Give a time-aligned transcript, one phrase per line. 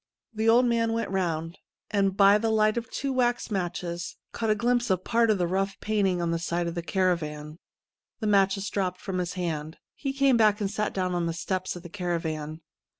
[0.33, 1.59] The old man went round,
[1.91, 5.45] and by the light of two wax matches caught a glimpse of part of the
[5.45, 7.59] rough painting on the side of the caravan.
[8.19, 9.77] The inatches dropped from his hand.
[9.93, 12.61] He came back, and sat down on the steps of the caravan.